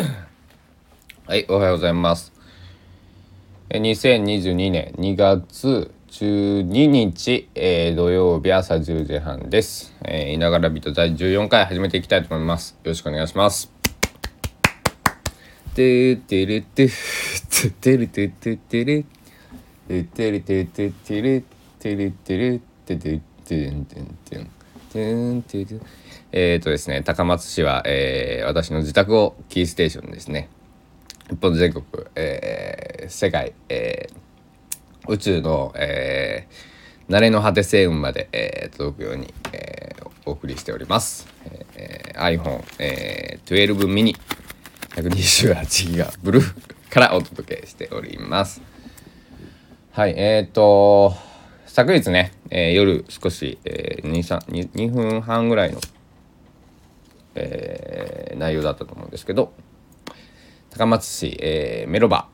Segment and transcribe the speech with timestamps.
[1.26, 2.32] はい、おはようございます。
[3.70, 9.94] 2022年2月12日、えー、土曜日朝10時半です。
[10.04, 12.72] えー、いながらビート第14回始めていきたいと思います。
[12.82, 13.70] よろしくお願いします。
[15.74, 19.04] ててるてててるてててる
[19.88, 21.44] ててるてててる
[21.78, 24.59] てるてるててててんてんてんて
[26.32, 30.48] えっとですね高松市は、えー、私の自宅をキーステーションですね
[31.28, 31.84] 日本全国、
[32.16, 41.28] えー、世界、えー、宇宙の、えー、慣れの果て星雲まで、えー、届くように、えー、お送りしております。
[41.76, 44.16] えー、iPhone、えー、12 mini
[44.96, 48.60] 128ギガブルーからお届けしております。
[49.92, 51.14] はい、えっ、ー、と、
[51.72, 55.80] 昨日ね、えー、夜少し、えー、2, 2, 2分半ぐらいの、
[57.36, 59.52] えー、内容だったと思うんですけど、
[60.70, 62.28] 高松市、えー、メロバ、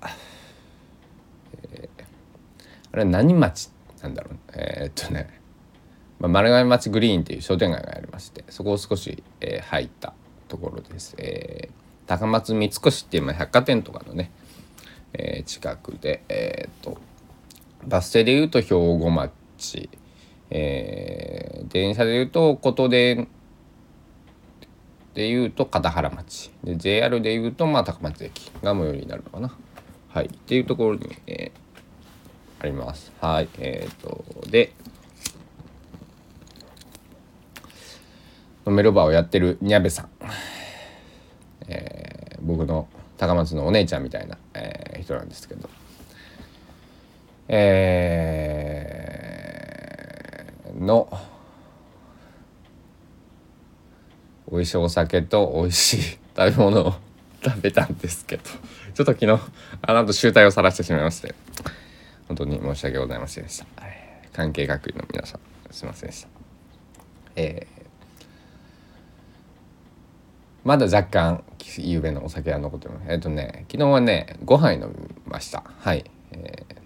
[1.71, 2.05] えー、
[2.93, 3.71] あれ何町
[4.03, 4.39] なんだろう？
[4.55, 5.39] えー、っとね、
[6.19, 10.15] まあ、丸亀町グリーンっていう商店街がありましてそこを少し、えー、入った
[10.49, 14.33] ところです、えー、高松三越っていう、百貨店とかのね、
[15.13, 16.99] えー、近くでえー、っと
[17.87, 19.89] バス停でいうと兵庫町、
[20.51, 23.29] えー、電車でいうと琴電。
[25.15, 26.51] でいうと片原町。
[26.63, 29.57] で JR でいうとまあ高松駅が最寄りになるのかな。
[30.09, 30.27] はい。
[30.27, 33.13] っていうところに、えー、あります。
[33.21, 33.49] はい。
[33.59, 34.73] えっ、ー、とで
[38.71, 40.09] メロバーをやってるニャベさん、
[41.69, 45.69] えー、僕の高松のお姉ちゃんみたいな、えー、人なんですけど。
[47.49, 51.09] えー、の
[54.51, 56.01] 美味しいお酒と美味しい
[56.37, 56.95] 食べ物を
[57.45, 59.39] 食べたんですけどちょっと昨日
[59.83, 61.35] あの後集大を晒してしまいまして
[62.29, 63.67] 本当に申し訳ございませんでした、
[64.33, 65.41] 関係学院の皆さん
[65.71, 66.29] すいませんでした。
[67.37, 67.83] えー、
[70.65, 71.45] まだ若干
[71.79, 73.05] 夕べのお酒は残ってます。
[73.09, 75.63] えっ、ー、とね昨日はね5杯飲みました。
[75.79, 76.77] はい、えー、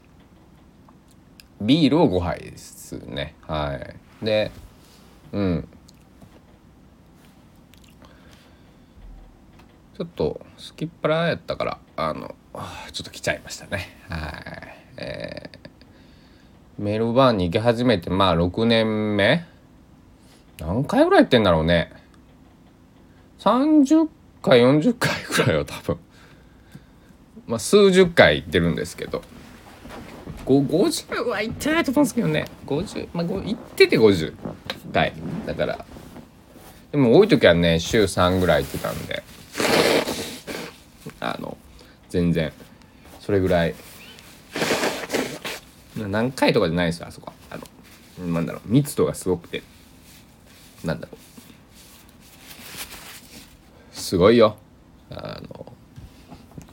[1.61, 3.35] ビールを5杯ですね。
[3.47, 4.25] はい。
[4.25, 4.51] で
[5.33, 5.69] うん。
[9.97, 12.35] ちょっとすきっ腹やったからあの
[12.93, 13.99] ちょっと来ちゃいましたね。
[14.09, 14.77] はい。
[14.97, 19.45] えー、メルバーンに行き始めてまあ6年目。
[20.59, 21.93] 何回ぐらい行ってんだろうね。
[23.41, 24.09] 30
[24.43, 25.99] 回40回ぐらいは多分。
[27.47, 29.23] まあ数十回行ってるんですけど。
[30.59, 32.47] 50は行ってないと思うんですけどね。
[32.67, 34.35] 50まあ行ってて50
[34.93, 35.13] 回
[35.47, 35.85] だから
[36.91, 39.23] でも多い時はね週3ぐらい行ってたんで。
[41.21, 41.57] あの
[42.09, 42.53] 全然
[43.21, 43.75] それぐらい。
[45.97, 47.59] 何回とかじゃないですよあそこあ
[48.19, 49.63] のなんだろう密度がすごくて。
[50.85, 51.19] なんだろ
[53.93, 53.97] う。
[53.97, 54.57] すごいよ。
[55.11, 55.73] あの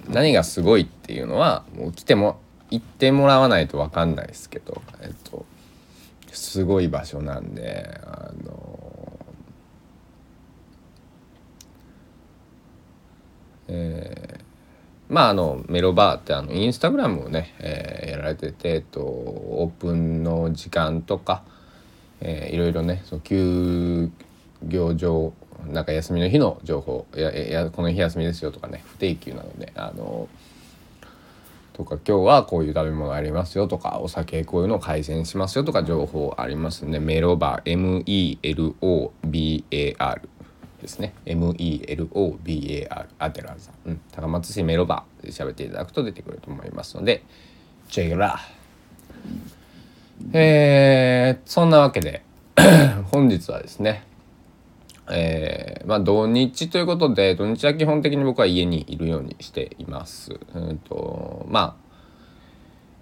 [0.10, 2.40] 何がすごいっていうのはもう来ても
[2.70, 5.46] 行ってもらわないと分かんないですけどえっと
[6.32, 8.78] すごい場所なんであの
[13.70, 21.44] えー、まああのメロバーってあのインスタグラムをね、えー、やられてて、えっと、オープンの時間とか、
[22.22, 24.10] えー、いろいろねその休
[24.64, 25.34] 業上
[25.68, 30.30] なんか休みの日の情報ややこの日休みですよとかね不定休なのであの
[31.78, 40.22] とか今日はこういう食べ物ありますよとかお酒こういうのを改善しますよとか情報ありますんでメロバー MELOBAR
[40.82, 41.14] ですね。
[41.26, 47.24] MELOBAR アテラーさん、うん、高松市メロバーで喋っていただくと出てくると思いますので
[47.90, 48.40] チェイラ
[50.34, 52.24] えー、そんなわけで
[53.12, 54.04] 本日はですね
[55.10, 60.40] えー、まあ土日ということで土日は基本的に僕は家にいるようにしています。
[60.54, 61.88] うんとまあ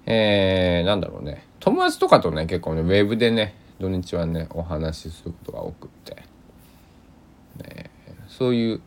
[0.06, 6.36] えー、なんだろうね友達とかとね結構ねウェブでね土日はねお話しすることが多くて
[7.58, 7.90] ね、
[8.28, 8.82] そういう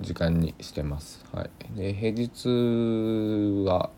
[0.00, 1.24] 時間にしてます。
[1.32, 2.48] はい、で平日
[3.66, 3.90] は、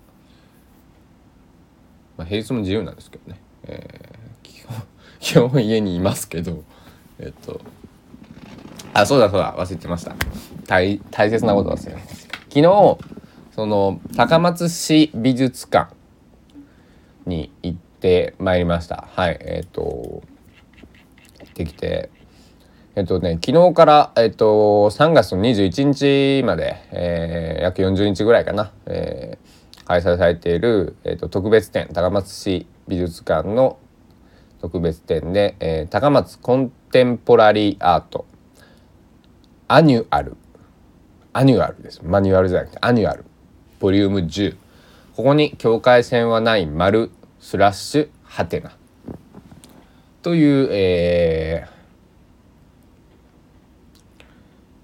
[2.16, 4.82] まあ、平日も自由なんですけどね、えー、基本
[5.20, 6.64] 基本家にいますけど
[7.18, 7.60] えっと
[8.92, 9.54] あそうだそうだ。
[9.56, 10.14] 忘れてました。
[10.66, 12.38] 大大切なこと忘れました。
[12.48, 12.98] 昨日
[13.52, 15.94] その高松市美術館
[17.26, 19.08] に行ってまいりました。
[19.12, 20.22] はいえっ、と行
[21.44, 22.10] ってきて。
[22.96, 33.78] えっとね昨日からえっと3月の21日まで、えー、約40日ぐらいかな、えー、開催されている、えっと、特別展高松市美術館の
[34.60, 38.26] 特別展で、えー、高松コンテンポラリーアート。
[39.72, 42.00] Annual。Annual です。
[42.02, 43.24] マニュアルじゃなくて Annual。
[43.78, 44.56] ボリューム10
[45.14, 48.72] ここに境界線はない丸スラッシュハテナ。
[50.22, 51.68] という、え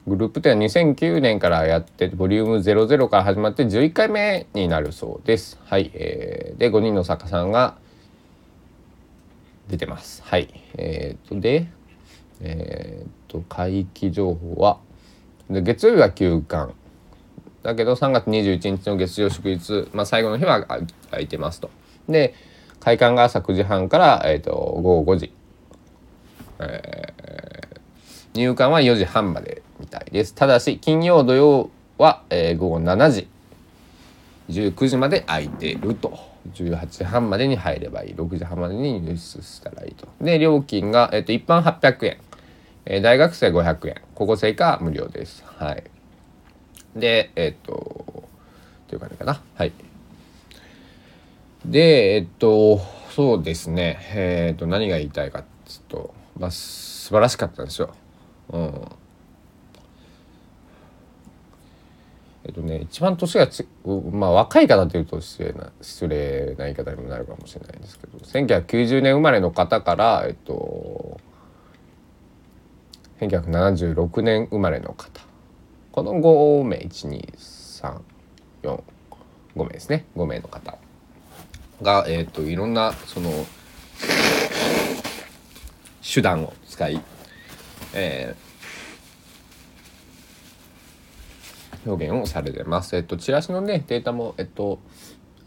[0.07, 5.59] ー、グループ展は2009年からやってボリューム00から始まって11回目になるそうです。
[5.65, 7.77] はい、えー、で5人の作家さんが
[9.67, 10.23] 出てます。
[10.23, 10.49] はい、
[10.79, 11.67] えー、とで
[12.41, 14.79] えっ、と会期情報は
[15.51, 16.73] で月曜日は休館。
[17.63, 21.71] だけど3月21日の月曜祝日、まあ、最後の日は空いてますと。
[22.09, 22.35] で
[22.81, 25.33] 開館が朝9時半から、えーと、午後5時、
[26.61, 30.35] えー、入館は4時半までみたいです。
[30.35, 33.29] ただし金曜土曜は、えー、午後7時。
[34.49, 36.37] 19時まで空いてると。
[36.55, 38.15] 18時半までに入ればいい。
[38.15, 40.07] 6時半までに入室したらいいと。
[40.21, 42.19] で料金が、えーと、一般800円、
[42.87, 44.03] えー、大学生500円。
[44.15, 45.45] 高校生以下無料です。
[45.45, 45.85] はい。
[46.95, 48.25] でえっ、と
[48.89, 49.43] という感じかな。
[49.55, 49.73] はい。
[51.65, 52.81] でえっと
[53.11, 53.99] そうですね。
[54.15, 57.93] えっと何が言いたいかっつうとまあ素晴らしかったんですよ。
[58.51, 58.89] うん、
[62.45, 63.67] えっとね一番年がち
[64.13, 71.21] まあ若い方っていうと失礼な失礼な言い方にもなるかもしれないんですけど1990年生まれの方からえっと
[73.21, 75.23] 1976年生まれの方。
[75.93, 78.03] この5名1234
[79.57, 80.05] 5名ですね。
[80.17, 80.77] 5名の方
[81.83, 83.31] が、えーと、いろんなその
[86.03, 87.01] 手段を使い、
[87.95, 92.95] えー、表現をされてます。
[92.97, 94.79] えっと、チラシのねデータも、えっと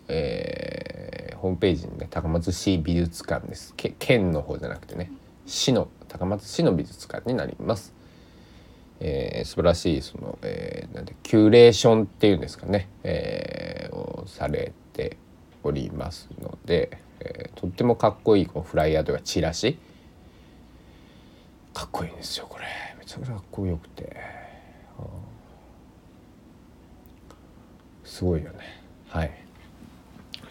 [0.08, 3.76] えー、ホームページにね高松市美術館です。
[4.00, 5.12] 県の方じゃなくてね。
[5.50, 7.94] 市の高松市の美術館になります。
[9.02, 15.18] えー、素晴らしいその、えー、なんでキュレーションっていうんですかね、えー、をされて
[15.64, 19.78] おりますので、えー、とってもかっこいいこうフライヤーというかチラシ。
[21.74, 22.66] かっこいいんですよこれ。
[23.00, 24.18] めちゃくちゃかっこよくて、
[28.04, 28.60] すごいよね。
[29.08, 29.32] はい。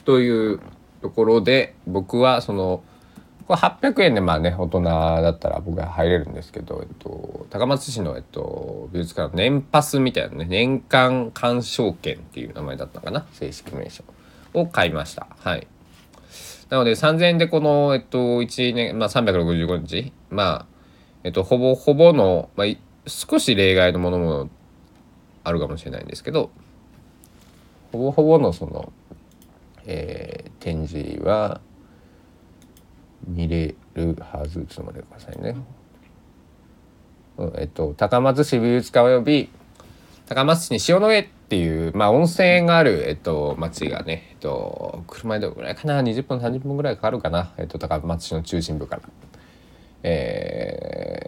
[0.04, 0.60] という
[1.02, 2.82] ところで僕はその
[3.48, 14.04] これ800円でまあね大人だったら僕は入れるんですけど、えっと、高松市の、えっと、美術館の年パスみたいなね年間鑑賞券っていう名前だったかな正式名称
[14.52, 15.26] を買いました。
[15.38, 15.66] はい。
[16.68, 20.66] なので3000円でこの、えっと、1年、まあ、365日、まあ、
[21.24, 22.66] えっと、ほぼほぼの、まあ、
[23.06, 24.50] 少し例外のものも
[25.44, 26.50] あるかもしれないんですけど、
[27.92, 28.92] ほぼほぼのその、
[29.86, 31.62] えー、展示は
[33.26, 34.64] 見れるはず。
[34.68, 35.56] ちょっと待ってくださいね。
[37.56, 39.48] えっと、高松市美術館および
[40.26, 49.02] 高松市に塩の上っていう、まあ、温泉がある、えっと、町がね、えっと、車でどれぐらいかな？20分30分ぐらいかかるかな、えっと、高松市の中心部から。
[50.02, 51.22] え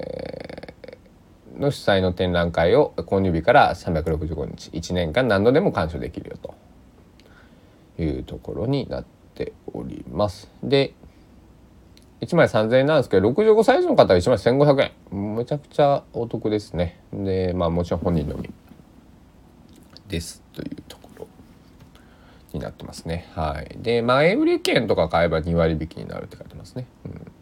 [1.56, 6.54] ー、の主催の展覧会を購入日から365日1年間何度でも鑑賞できるよと
[8.00, 10.48] いうところになっております。
[10.62, 10.94] で
[12.20, 18.50] 1枚3000円なんですけど65歳以上の方は1枚1500円めちゃくちゃお得ですねでまあもちろん本人のみ
[20.10, 21.26] ですというところ
[22.52, 23.28] になってますね。
[23.34, 26.86] はい、で前売り券とか買えば2割引きになるって書いてますね。
[27.04, 27.32] うん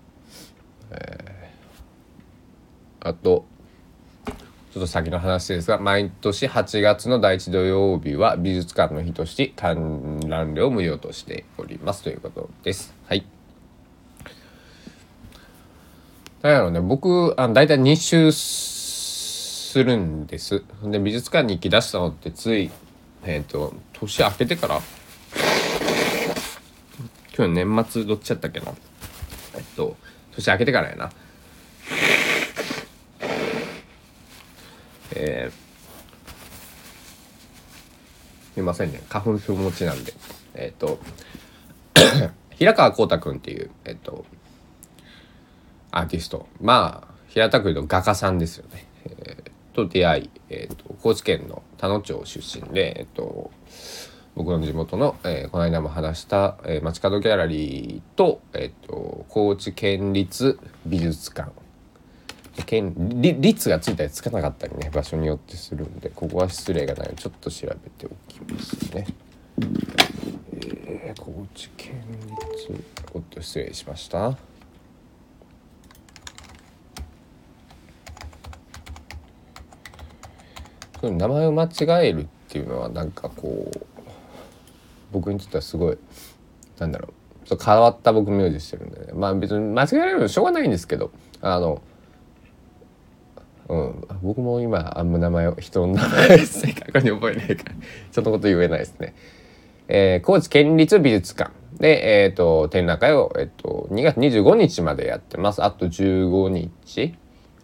[0.90, 3.46] えー、あと
[4.26, 12.94] ちょっと先の話ですが毎年8月の第1土曜日は美術館の日として観覧料無料としておりますということです。
[13.06, 13.24] はい
[16.42, 20.62] だからね僕あ大体2周するんです。
[20.84, 22.70] で美術館に行きだしたのってつい
[23.24, 24.80] えっ、ー、と年明けてから
[27.32, 28.72] 去年年末どっちやったっけな。
[29.56, 29.96] えっと
[30.32, 31.10] 年明けてからやな。
[35.20, 35.52] えー、
[38.54, 39.02] すいませんね。
[39.08, 40.14] 花粉症持ちなんで。
[40.54, 41.00] えっ、と
[42.56, 44.24] 平川光太君っていうえっ、と
[45.90, 53.52] アーティストまあ平たく言うと画家さんですよね、えーと出会い、えーと、高知県の田野町出身で、えーと、
[54.34, 61.52] 僕の地元の、えー、この間も話した、えー、街角ギャラリーと,、えーと、高知県立美術館
[62.66, 69.06] 県率がついたりつかなかったりね場所によってするんでここは失礼がないちょっと調べておきますね。
[69.60, 72.02] えー、高知県
[72.68, 74.36] 立おっと失礼しました。
[81.02, 83.80] 名前を間違えるっていうのはなんかこう
[85.12, 85.98] 僕にとってはすごい
[86.78, 87.12] なんだろう。
[87.64, 89.12] 変わった僕名字してるんでね。
[89.14, 91.80] まあ別に間違えられるのしょうがないんですけどあの
[93.68, 97.74] うん、僕も今あんま名前を人の名前正確に覚えないから
[98.10, 99.14] そんなこと言えないですね。
[99.88, 101.50] えー、高知県立美術館。
[101.78, 105.62] で、えーと、展覧会を、えーと、2月25日までやってます。
[105.62, 107.14] あと15日。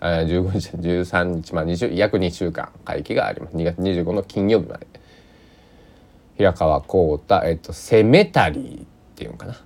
[0.04, 3.56] 15日13日まあ2約2週間会期があります。
[3.56, 4.86] 2月25の金曜日まで。
[6.36, 9.56] 平川幸太、えっと、セメタリーっていうのかな、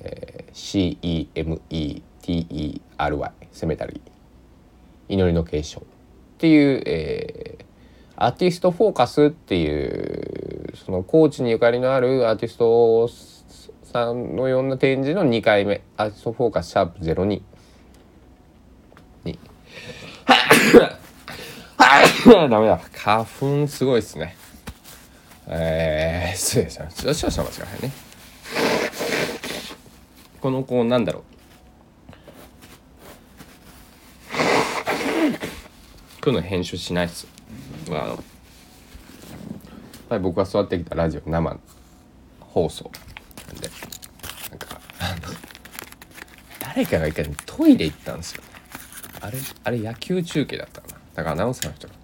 [0.00, 4.00] えー、CEMETERY セメタリー。
[5.08, 5.84] 祈りの継承っ
[6.38, 7.64] ていう、えー、
[8.16, 13.08] アーティストフォーカスっていうその高知にゆかりのあるアーティスト
[13.84, 15.82] さんのような展示の2回目。
[15.96, 17.42] アーティストフォーカスシャープ02に
[22.48, 24.36] ダメだ花粉すごいっすね
[25.46, 27.14] えー、失礼しました。
[27.14, 27.92] 少々お待ちくださいね。
[30.40, 31.22] この子なんだろう。
[36.24, 37.26] こういうの編集しないっす。
[37.88, 38.18] あの、やっ
[40.08, 41.58] ぱり僕が育ってきたラジオ生
[42.40, 42.90] 放送
[43.48, 43.68] なんで、
[44.50, 45.34] なんか、あの、
[46.60, 48.42] 誰かが一回トイレ行ったんですよ。
[49.22, 50.94] あれ、あれ野球中継だったかな。
[51.14, 51.94] だからアナウンサーの人が、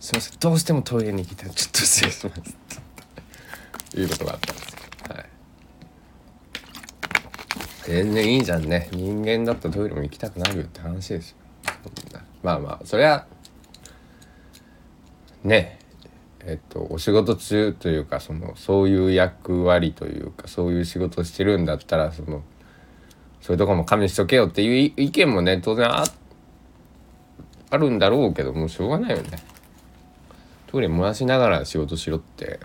[0.00, 1.50] すいません、どうしてもトイレに行きたい。
[1.50, 2.40] ちょっと失礼します。
[2.40, 5.26] っいうことがあったんですけど、はい、
[7.84, 11.36] 全然いいじゃんね人間だったらトイレも行きたくなるよって話ですよ
[12.42, 13.26] まあまあそれは
[15.44, 15.78] ね
[16.40, 22.42] えっとお仕事中というかそのそういう役割というかそういう仕事してるんだったらその
[23.40, 26.23] そういうとこも加味しとけよっていう意見もね当然あって
[27.74, 29.38] あるんだろうけどもうしょうがないよね。
[30.68, 32.58] トイレ燃やしながら仕事しろって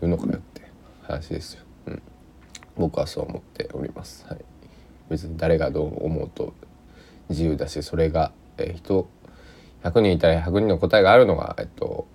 [0.00, 0.62] 言うのかよって
[1.02, 2.02] 話ですよ、うん、
[2.76, 4.44] 僕はそう思っております、はい、
[5.10, 6.54] 別に誰がどう思うと
[7.28, 9.08] 自由だしそれが、えー、人
[9.82, 12.06] 100人いたら100人の答えがあるのがえっと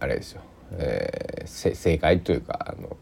[0.00, 0.40] あれですよ、
[0.72, 2.96] えー、正解というかあの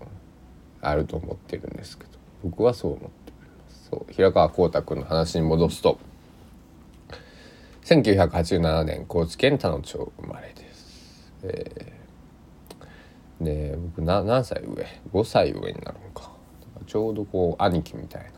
[0.82, 2.10] あると思ってるんですけど。
[2.42, 3.88] 僕はそう思っております。
[3.90, 4.12] そう。
[4.12, 5.98] 平川光太君の話に戻すと
[7.90, 12.00] 1987年高知県田野町生まれです、えー
[13.40, 16.30] で僕な何歳上？5歳上になるのか。
[16.86, 18.30] ちょうどこう兄貴みたいな。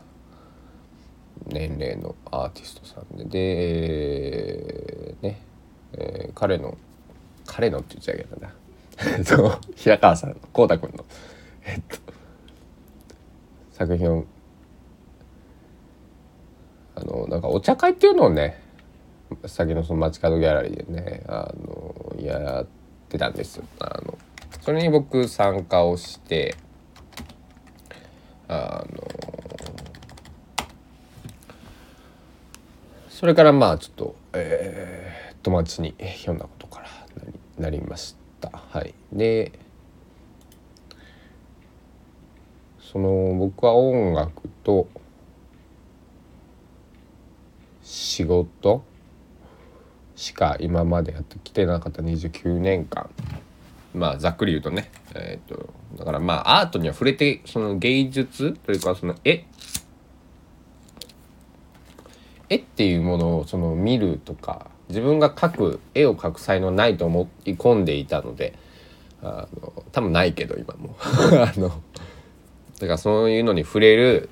[1.47, 3.25] 年齢のアーティストさんで。
[3.25, 5.41] でね、
[5.91, 6.77] えー、彼の
[7.45, 9.23] 彼のって言っちゃいけないな。
[9.25, 9.59] そう。
[9.75, 10.39] 平川さん。
[10.53, 11.03] 浩太君の。
[11.65, 11.97] えっと。
[13.73, 14.23] 作品を。
[16.95, 18.62] あのなんかお茶会っていうのをね
[19.45, 22.67] 先のその街角ギャラリーでねあのやっ
[23.09, 23.65] てたんですよ。
[23.79, 24.17] あの
[24.61, 26.55] それに僕参加をして
[28.47, 29.03] あの
[33.09, 36.87] それからまあちょっと、えー、友達にひょんなことから
[37.57, 38.49] なりました。
[38.51, 38.93] はい。
[39.11, 39.51] で
[42.79, 44.87] その僕は音楽と
[47.81, 48.83] 仕事
[50.23, 53.09] しか今までやってきてなかった29年間。
[53.93, 59.45] まあざっくり言うとね、えーと、だからまあアートには触れてその芸術というかその絵。
[62.49, 68.53] 絵っていうものをその見るとか自分が描く絵を描く才能ないと思い込んでいたので
[69.21, 70.95] あの多分ないけど今も。
[71.01, 71.69] あの
[72.79, 74.29] だからそういうのに触れる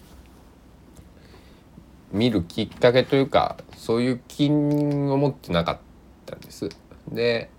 [2.11, 5.77] 見るきっかけというかそういう気を持ってなかっ
[6.25, 6.69] たんです。
[7.07, 7.49] で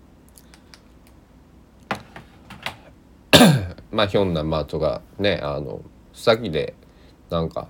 [3.91, 5.81] まあひょんなマートがねあの
[6.13, 6.75] 先で
[7.29, 7.67] なんか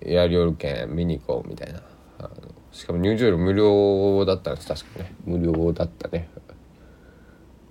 [0.00, 1.82] やりおるけん見に行こうみたいな。
[2.18, 2.30] あの
[2.72, 5.14] しかも入場料無料だったんです確かね。
[5.24, 6.28] 無料だったね。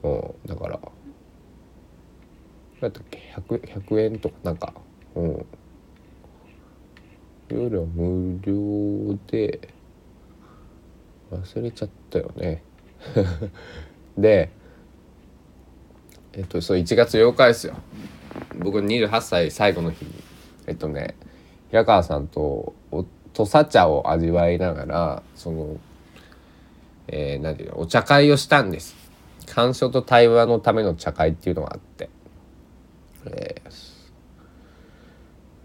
[0.03, 0.79] うだから
[2.81, 4.73] 何やったっけ？100, 100円とかなんか。
[5.15, 5.45] うん。
[7.49, 9.69] 入場料無料で
[11.31, 12.63] 忘れちゃったよね。
[14.17, 14.51] で
[16.33, 17.75] えっとそう1月8日ですよ。
[18.59, 20.11] 僕28歳最後の日に
[20.67, 21.15] えっとね
[21.69, 22.73] 平川さんと
[23.33, 25.77] 土佐茶を味わいながらその、
[27.07, 28.95] えー、なんていうのお茶会をしたんです。
[29.45, 32.09] 鑑賞と対話のための茶会っていうのがあって、
[33.25, 33.92] えー、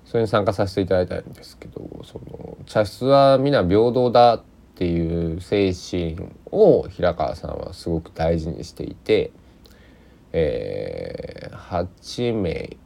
[0.09, 4.43] それに参加させていただいたんですけどその茶室は皆平等だっ
[4.75, 6.17] ていう精神
[6.50, 9.33] を平川さんはすごく大事にしていて、
[10.33, 12.79] えー、8名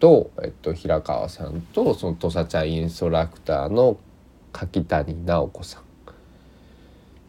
[0.00, 3.98] と、えっと、平川さんとその土佐茶インストラクターの
[4.52, 5.82] 柿谷直子さん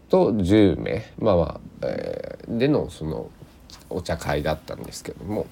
[0.10, 3.29] と10名まあまあ、えー、でのその
[3.91, 5.45] お茶会だったんですけども、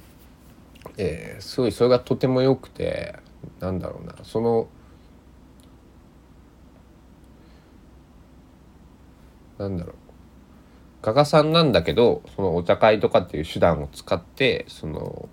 [0.97, 3.15] えー、すごいそれがとても良くて
[3.59, 4.15] なんだろうな。
[4.23, 4.67] その
[9.57, 9.95] なんだろう。
[11.01, 15.29] 画家さんなんだけどそのお茶会とかっていう手段を使ってその、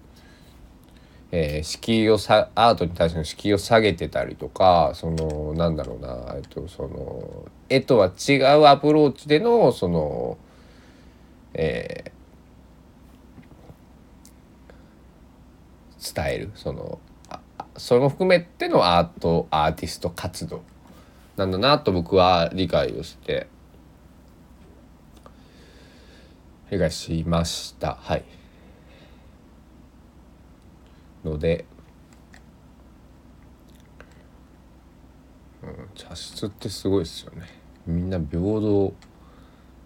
[1.31, 10.39] えー、敷居をさアートに対しての敷居を下げてたりとかそのなんだろうな、えっと、その絵とは違うアプローチでのその、
[11.53, 12.18] えー、
[16.15, 16.99] 伝えるその
[17.77, 20.63] それも含めてのアートアーティスト活動
[21.37, 23.49] なんだなと僕は理解をして
[26.71, 27.95] 理解しました。
[27.95, 28.25] はい。
[31.25, 31.65] ので、
[35.63, 37.47] うん、茶室ってすごいですよね。
[37.87, 38.93] みんな平等。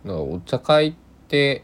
[0.05, 0.95] なんかお茶会っ
[1.29, 1.63] て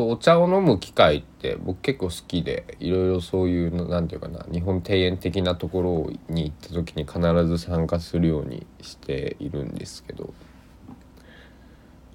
[0.00, 10.32] お茶を飲む機会って僕結構好きでいろいろそういう何て言うかな日本庭園的なところに行った時に必ず参加するようにしているんですけど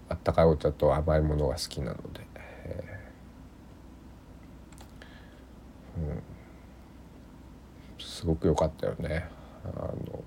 [0.07, 2.21] あったかいお茶と甘いものが好きなので、
[5.97, 6.23] うん、
[7.99, 9.27] すごく良かったよね。
[9.65, 10.23] あの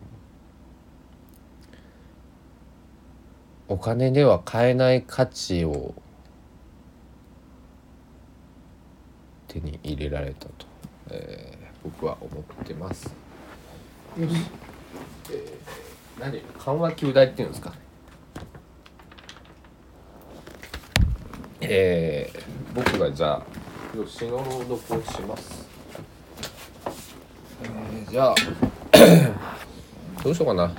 [3.69, 5.95] お金では買えない価値を
[9.49, 10.67] 手に入れられたと、
[11.11, 13.15] えー、僕は思ってます。
[14.19, 14.35] よし、
[15.31, 16.41] えー、何？
[16.41, 17.73] 緩和球大っていうんですか？
[21.61, 22.41] えー、
[22.75, 23.43] 僕がじゃあ
[24.07, 25.67] 詩の朗読をします、
[27.63, 28.35] えー、じゃあ
[30.23, 30.75] どうしようかな。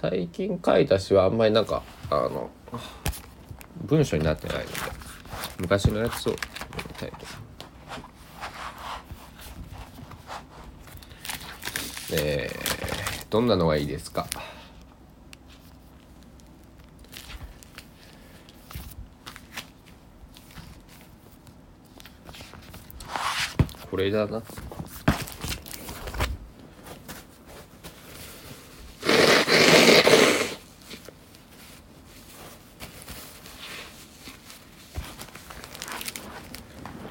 [0.00, 2.50] 最近書いた詩はあんまりなんかあの
[3.86, 4.68] 文章になってないので
[5.58, 6.38] 昔のやつを見
[6.94, 7.16] たいと。
[12.12, 14.26] えー、どんなのがいいですか？
[23.90, 24.42] これだな。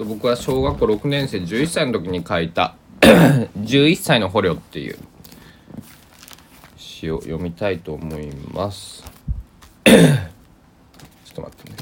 [0.06, 4.98] 僕は小学校6年生11歳の時に書いた「11歳の捕虜」っていう
[6.78, 9.04] 詩を読みたいと思います。
[9.86, 9.98] ちょっ
[11.34, 11.78] と待ってね。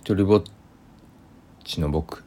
[0.00, 0.42] 一人ぼっ
[1.64, 2.24] ちの僕。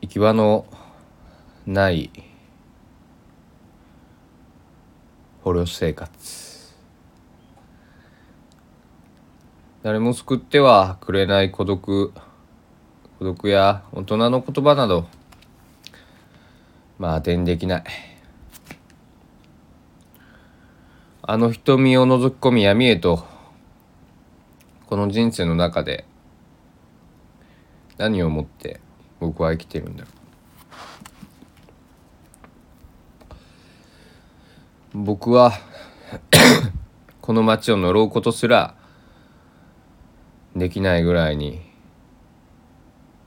[0.00, 0.66] 行き場の
[1.66, 2.10] ない
[5.42, 6.10] 捕虜生活。
[9.82, 12.12] 誰も救ってはくれない孤独。
[13.18, 15.06] 孤独や大人の言葉など。
[16.98, 17.84] まあ当てにできない。
[21.22, 23.24] あの瞳を覗き込み闇へと
[24.86, 26.04] この人生の中で
[27.98, 28.80] 何をもって
[29.20, 30.19] 僕は生きてるんだろう。
[34.92, 35.52] 僕は
[37.20, 38.74] この街を呪うことすら
[40.56, 41.60] できないぐらいに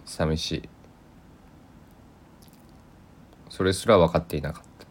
[0.04, 0.70] 寂しい。
[3.50, 4.86] それすら分かっていなかった。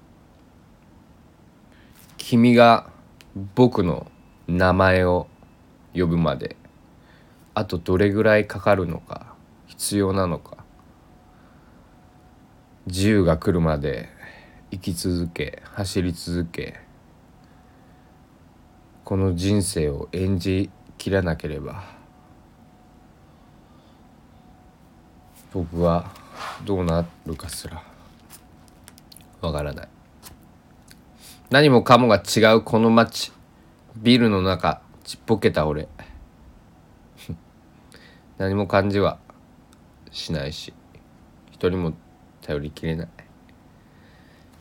[2.16, 2.88] 君が
[3.54, 4.10] 僕の
[4.48, 5.26] 名前を
[5.94, 6.56] 呼ぶまで
[7.54, 9.34] あとどれぐらいかかるのか
[9.66, 10.58] 必要なのか
[12.86, 14.08] 自由が来るまで
[14.72, 16.80] 生き続け走り続け
[19.04, 21.84] この人生を演じきらなければ
[25.52, 26.10] 僕は
[26.64, 27.82] どうなるかすら
[29.42, 29.88] わからない。
[31.50, 33.30] 何もかもが違うこの街
[33.96, 35.86] ビルの中ちっぽけた俺。
[38.38, 39.18] 何も感じは
[40.10, 40.72] しないし
[41.50, 41.92] 人も
[42.40, 43.21] 頼りきれない。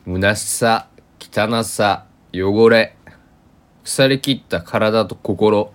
[0.04, 0.88] 虚しさ
[1.20, 2.96] 汚さ汚れ
[3.84, 5.72] 腐りきった体と心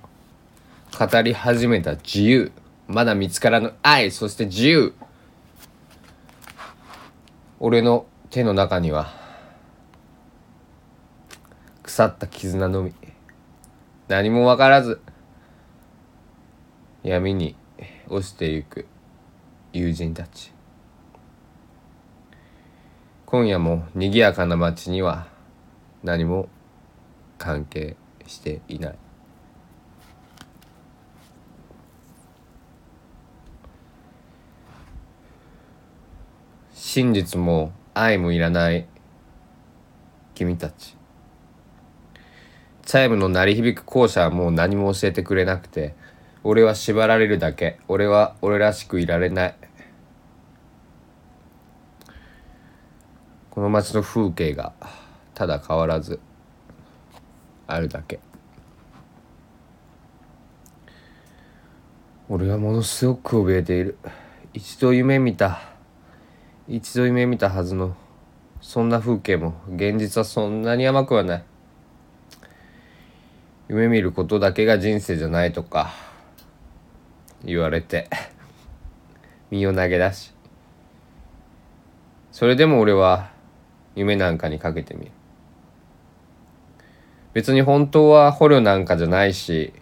[0.97, 2.51] 語り始めた自由
[2.87, 4.93] まだ見つからぬ愛そして自由。
[7.59, 9.11] 俺の手の中には
[11.83, 12.93] 腐った絆のみ。
[14.07, 15.01] 何も分からず
[17.03, 17.55] 闇に
[18.07, 18.85] 落ちてゆく
[19.73, 20.56] 友人たち。
[23.29, 25.27] 今夜も賑やかな街には
[26.01, 26.47] 何も
[27.37, 28.95] 関係していない。
[36.73, 38.87] 真実も愛もいらない
[40.33, 40.95] 君たち。
[42.85, 45.95] チャイムの鳴り響く校舎はもう何も教えてくれなくて
[46.45, 47.77] 俺は縛られるだけ。
[47.89, 49.55] 俺は俺らしくいられない。
[53.57, 54.71] この街の風景が
[55.33, 56.19] ただ変わらず
[57.65, 58.19] あるだけ。
[62.29, 63.97] 俺はものすごく怯えている。
[64.53, 65.59] 一度夢見た
[66.67, 67.95] 一度夢見たはずの
[68.61, 71.43] そんな風景も現実はそんなに甘くはない。
[73.69, 75.95] 夢見ることだけが人生じゃないとか
[77.43, 78.07] 言われて
[79.49, 80.31] 身を投げ出し。
[82.31, 83.35] それでも俺は
[83.97, 85.11] 夢なんかにかけてみる。
[87.33, 89.73] 別に本当は捕虜なんかじゃないし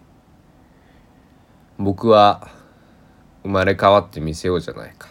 [1.77, 2.49] 僕は
[3.43, 5.09] 生まれ変わってみせようじゃないか。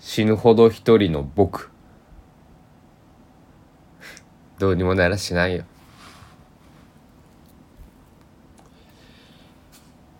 [0.00, 1.70] 死ぬほど一人の僕。
[4.58, 5.64] どうにもならしないよ。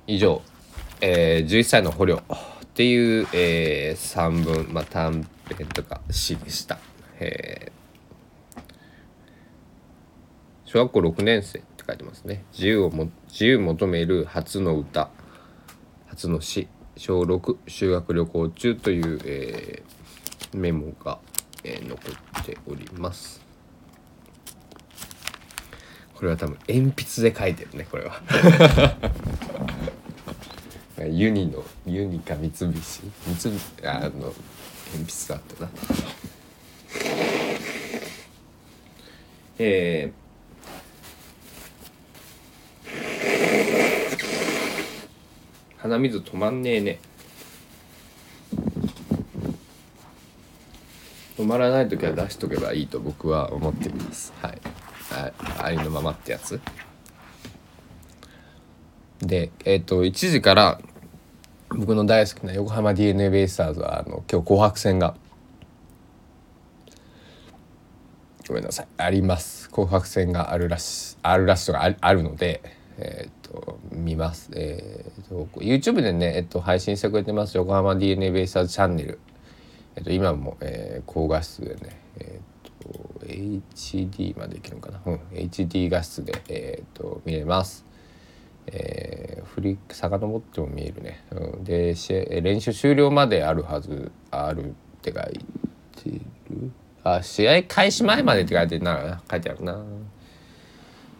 [0.06, 0.40] 以上、
[1.00, 6.78] えー、11歳の捕虜っていう、えー、3文、まあ、短編とか詩でした。
[7.18, 8.60] えー、
[10.64, 12.44] 小学校6年生って書いてますね。
[12.52, 15.10] 自由をも自由求める初の歌、
[16.06, 21.18] 初の詩、小6修学旅行中という、えー、メモが、
[21.64, 22.00] えー、残
[22.40, 23.46] っております。
[26.16, 28.22] これは多分鉛筆で書いてるねこれは
[31.06, 34.32] ユニのユニか三菱三菱あの
[34.92, 35.70] 鉛筆だったな。
[39.58, 40.26] えー、
[45.78, 46.98] 鼻水止まんねえね。
[51.36, 54.32] 止まらない時は出しとけばいいと僕は思っています。
[54.40, 54.60] はい。
[55.12, 55.32] あ
[55.64, 56.60] ありのままってやつ。
[59.20, 60.80] で、えっ、ー、と、1時から
[61.70, 65.16] 僕の大好きな横浜 d n a ベイスターズはあの今日紅白戦が
[68.48, 69.68] ごめんなさいあります。
[69.70, 72.62] 紅白戦があるらしあるらしとかあるので
[72.98, 74.50] えっ、と見ます。
[74.54, 79.18] えっ、ー、と YouTube でね、えっ、と、配信してくれてます横浜 d n a ベイスターズチャンネル。
[79.96, 85.00] えっ、と今も、えー、高画質でねえっ、と HD までいけるのかな？
[85.04, 87.85] うん HD 画質でえっ、と見れます。
[88.66, 91.94] えー、振り遡っても見えるね、うん、で
[92.42, 94.10] 練習終了まであるはず。
[94.30, 95.44] あるって書い
[96.02, 96.70] てる。
[97.04, 99.22] あ試合開始前までって書いてるな。
[99.30, 99.82] 書いてあるな。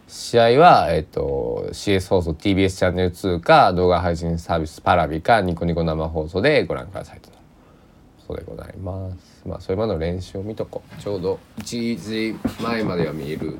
[0.07, 7.29] 試合は、えっ、ー、と CS 放送 TBS チャンネル2か動画配信サービスパラビかニコニコ生放送でご覧くださいと。
[8.25, 9.43] そうでございます。
[9.45, 11.01] まあそれまでの練習を見とこう。
[11.01, 13.57] ちょうど1時前までは見える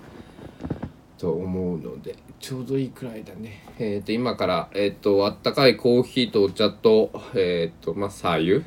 [1.18, 2.16] と思うので。
[2.40, 3.64] ちょうどいいくらいだね。
[3.80, 8.64] えっ、ー、と今からえっ、ー、とあったかいコーヒーとお茶とえっ、ー、とまあ左右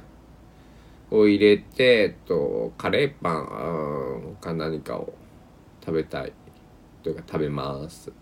[1.11, 5.13] を入れてえっとカレーパンか何かを
[5.81, 6.33] 食べたい。
[7.03, 8.13] というか食べます。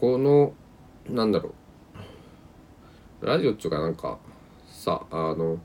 [0.00, 0.52] この
[1.08, 1.54] なんだろ
[3.22, 3.26] う。
[3.26, 4.18] ラジオっちゅうかなんか
[4.66, 5.58] さあの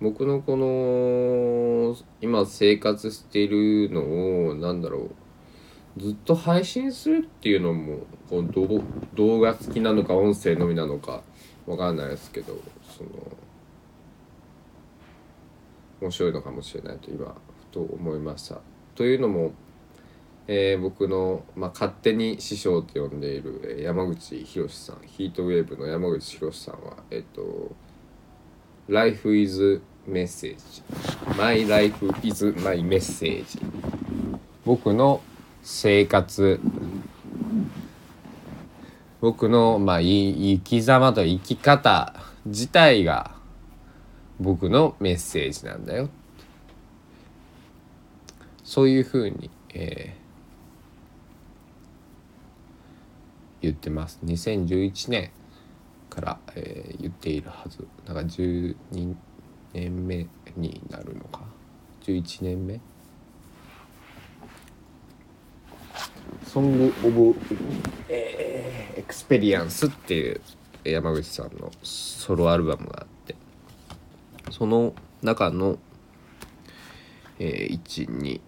[0.00, 5.10] 僕のこの今生活しているのを何だろ
[5.96, 8.50] うずっと配信するっていうのもこの
[9.14, 11.22] 動画好きなのか音声のみなのか
[11.66, 12.56] わかんないですけど
[12.96, 13.10] その
[16.00, 18.60] 面白いのかもしれないと今ふと思いました。
[18.94, 19.52] というのも、
[20.46, 27.74] えー、僕の、まあ、勝手に師匠と呼んでいる山口博さんヒートウェーブの山口博さんはえっ、ー、と
[28.90, 30.82] Life is message.
[31.36, 33.56] My life is my message.
[34.64, 35.20] 僕の
[35.62, 36.58] 生活。
[39.20, 43.30] 僕のまあい生き様と生き方自体が
[44.40, 46.08] 僕のメッセージなんだよ。
[48.64, 54.18] そういうふうに、えー、言ってます。
[54.24, 55.30] 2011年。
[56.10, 57.86] から、えー、言っているはず。
[58.04, 58.76] だから12
[59.72, 61.42] 年目になるのか。
[62.02, 62.80] 11年目。
[66.46, 67.34] ソング・オブ・
[68.08, 70.40] えー、エクスペリアンスっていう
[70.84, 73.36] 山口さんのソロアルバムがあって
[74.50, 75.78] その中の、
[77.38, 78.38] えー、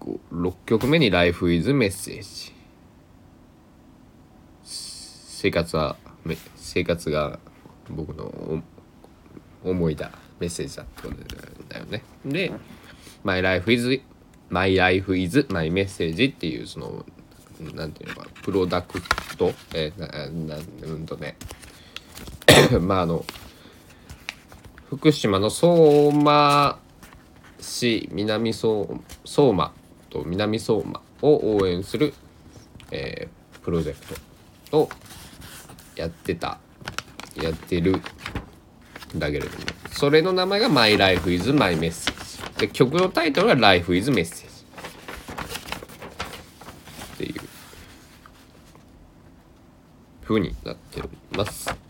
[0.00, 2.52] 12345曲目に「Life is Message」
[4.64, 5.96] 生活は
[6.56, 7.38] 生活が
[7.88, 8.62] 僕の
[9.64, 11.16] 思いだメッセージだってこと
[11.68, 12.02] だよね。
[12.24, 12.52] で
[13.24, 14.00] 「My life is
[14.48, 17.04] My life is my message」っていうその
[17.74, 19.00] なんていうのかプロダク
[19.36, 19.52] ト？
[19.74, 21.36] えー、ななうんとね。
[22.80, 23.24] まああの
[24.88, 26.78] 福島の相馬
[27.60, 28.86] 市南相
[29.24, 29.72] 相馬
[30.08, 32.14] と南相馬を応援する、
[32.90, 34.20] えー、プロジェク
[34.70, 34.88] トを
[36.00, 36.58] やってた。
[37.36, 38.00] やってる。
[39.16, 39.64] だけれども。
[39.92, 44.46] それの名前が「My Life is My Message」で曲のタイトルが「Life is Message」
[47.14, 47.40] っていう
[50.22, 51.89] ふうになっております。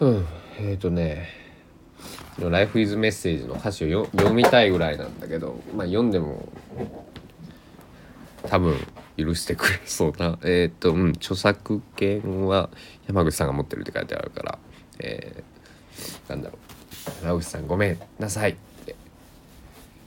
[0.00, 0.26] うん、
[0.58, 1.28] えっ、ー、とね
[2.40, 6.48] 「Life is Message」の歌詞を読みたいぐらいなんだけど、まあ、読んでも
[8.48, 8.74] 多分
[9.18, 10.38] 許してくれそうな。
[10.42, 12.70] えっ、ー、とうん著作権は
[13.06, 14.58] 山口さんが持ってるって書いてあるから
[15.00, 16.58] えー、なんだろ
[17.22, 17.26] う。
[17.26, 18.54] 山口さんごめんなさいっ
[18.86, 18.96] て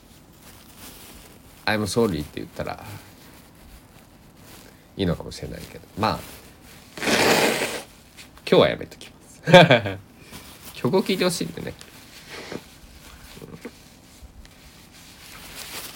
[1.66, 2.84] 「I'm sorry」って言ったら
[4.98, 5.86] いいのかもしれないけど。
[6.00, 6.20] まあ
[8.50, 9.13] 今日はやめときます。
[10.74, 11.74] 曲を聴いてほしいんでね、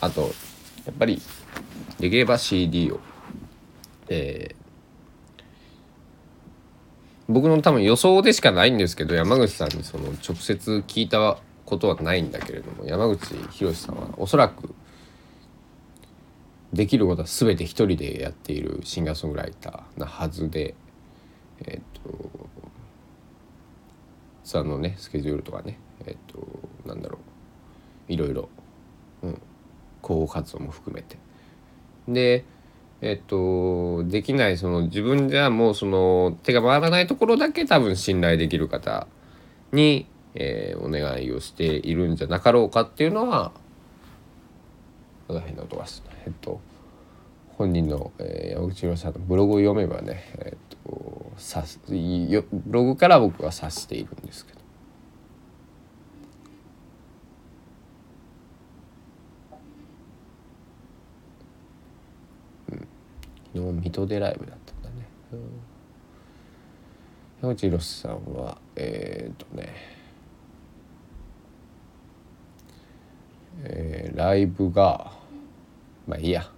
[0.02, 0.34] あと
[0.86, 1.22] やっぱり
[2.00, 3.00] できれば CD を。
[4.10, 5.44] えー、
[7.28, 14.74] 僕の多分予想でしかないんですけど山口さんにその直接聞いたことはないんだけれども山口博さんはおそらく
[16.72, 20.76] できることは全て一人でやっているシンガーソングライターなはずで
[21.66, 22.30] えっ、ー、と
[24.48, 26.48] さんのねスケジュールとかねえっと
[26.88, 27.20] なんだろ
[28.10, 28.12] う。
[28.12, 28.50] いろいろ、
[29.22, 29.42] うん、広
[30.02, 31.18] 報活動も含めて。
[32.08, 32.46] で
[33.02, 39.08] えっとできないその自分じゃもうその手が回らないところだけ多分信頼できる方
[39.74, 43.52] に、えー、お願いをしているんじゃなかろうかっていうのは
[45.28, 46.02] 変な音がす。
[46.26, 46.62] えっと
[47.58, 51.64] 本人の、えー、山口宏さんのブログを読めばね、えっとさ
[52.52, 54.60] ブログから僕は察しているんですけど。
[62.72, 62.88] うん、
[63.54, 65.08] 昨日水戸でライブだったんだね。
[67.42, 69.98] 山口宏さんはえー、っとね
[73.64, 75.12] えー、ライブが
[76.08, 76.50] まあいいや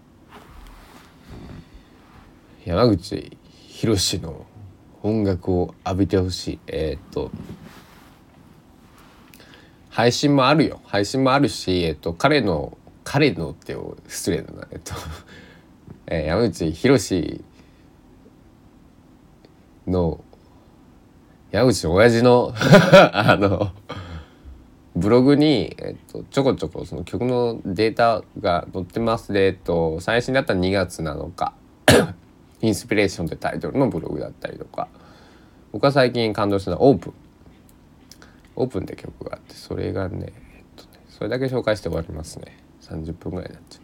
[2.66, 3.38] 山口
[3.68, 4.46] 博の
[5.04, 6.60] 音楽を浴びてほしい。
[6.68, 7.32] えー、っと
[9.90, 10.82] 配信もあるよ。
[10.86, 13.76] 配信もあるし、えっと、彼の彼のって
[14.08, 14.68] 失礼だな。
[14.72, 14.94] えっと、
[16.08, 17.44] えー、山口博
[19.88, 20.24] の
[21.52, 22.54] 山口親父の
[23.14, 23.72] あの
[24.96, 29.34] ブログに、えっと、ちょこちょこその曲のデータが載ってます。
[29.34, 31.54] で、えっと、最新だったら2月7日
[32.62, 34.88] インスピレーションってタイトルのブログだったりとか。
[35.72, 37.14] 僕は最近感動したのはオープン
[38.56, 42.58] オープンって曲があってそれがね,、えっとねそれだけ紹介して終わりますね。
[42.82, 43.82] 30分ぐらいになっちゃう。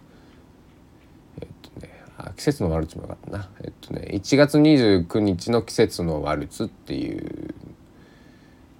[1.41, 3.49] えっとねあ季節のワルツもよかったな。
[3.61, 7.53] えっとね1月29日の季節のワルツっていう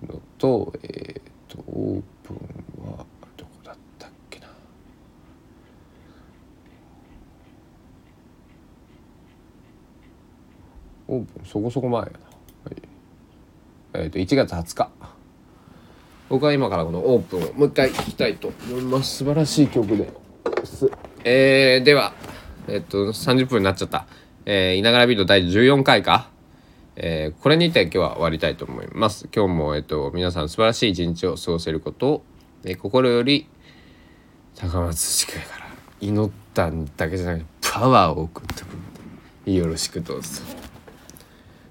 [0.08, 3.06] のとえっとオープンは
[11.08, 12.12] オープンそこそこ前やな、
[12.66, 12.82] はい、
[13.94, 14.90] えっ、ー、と1月20日。
[16.28, 19.18] 僕は今からこのオープンをもう一回聴きたいと思います。
[19.18, 20.10] 素晴らしい曲で
[20.64, 20.90] す。
[21.24, 22.14] えー、では
[22.68, 24.08] えっと30分になっちゃった。
[24.46, 26.30] えー、いながらビート第14回か。
[26.96, 29.28] えー、これにて今日は終わりたいと思います。
[29.36, 32.24] 今日もえっと皆さん素晴らしい一日を過ごせることを、
[32.64, 33.48] えー、心より
[34.56, 35.68] 高松地区から
[36.02, 38.68] 祈ったんだけじゃなくてパワーを送ってく
[39.46, 40.65] るよろしくどうぞ。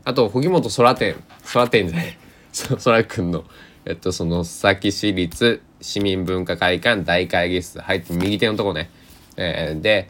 [0.04, 1.16] あと荻本空天
[1.52, 2.16] 空天じゃない。
[2.84, 3.44] 空くんの
[3.84, 8.90] えっとその佐木市立市民文化会館大会議室入って右手のとこね、
[9.36, 10.08] えー、で、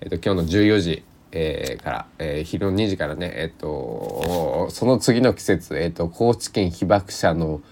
[0.00, 1.02] えっと、今日の14時
[1.34, 7.62] えー、から、えー、昼の2時からねえっとその次の季節、えっと、高知県被爆者の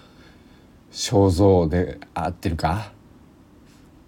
[0.91, 2.91] 肖像で合ってるか？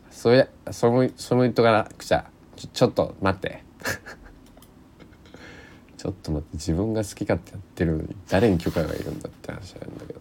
[0.10, 3.64] それそのその言っとかなくちゃちょちょっと待って。
[6.04, 10.20] ちょっと待って自分が好き勝手やってるのに誰に許可がいるんだって話なんだけど。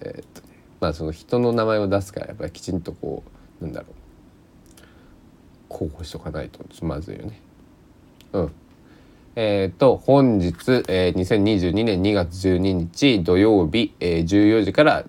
[0.00, 0.48] え、っとね
[0.80, 3.22] まあその人の名前を出すからやっぱりきちんとこ
[3.60, 3.92] うなんだろう
[5.68, 7.40] 候補しとかないとまずいよね。
[8.32, 8.52] うん。
[9.36, 15.04] えっ、と本日、え、2022年2月12日土曜日、え、14時から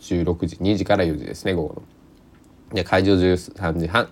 [0.00, 1.74] 16時2時から4時ですね午後
[2.70, 2.74] の。
[2.74, 4.08] で会場13時半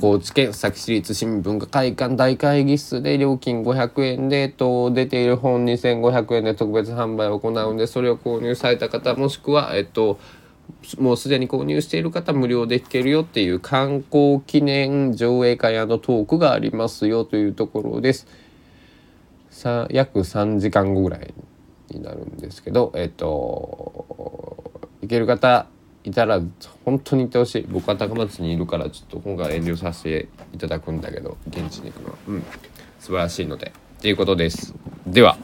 [0.00, 10.18] 高知県佐木市立新聞課会館大会議室で料金500円で、と、出ている本2500円で特別販売を行うんでそれを購入された方もしくはえっと
[10.98, 18.26] もうすでに購入している方無料で聞けるよっていう観光記念上映会トークがありますよというところです。
[19.50, 21.32] さ約3時間後ぐらい
[21.90, 24.04] になるんですけどえっと
[25.00, 25.66] 行ける方
[26.04, 26.40] いたら
[26.84, 27.66] 本当に行ってほしい。
[27.68, 32.14] 僕は高松にいるからちょっと今回遠慮させていただくんだけど現地に行くのは。
[32.28, 32.44] うん。
[33.00, 33.72] 素晴らしいので。
[33.98, 34.74] っていうことです。
[35.06, 35.38] では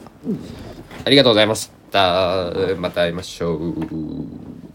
[1.03, 2.51] ありがとうございました。
[2.77, 4.70] また会いましょう。